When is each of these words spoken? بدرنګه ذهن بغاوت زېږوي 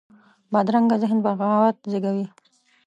بدرنګه 0.53 0.95
ذهن 1.01 1.17
بغاوت 1.25 1.77
زېږوي 1.91 2.25